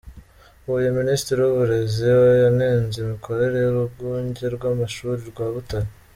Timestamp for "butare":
5.55-5.89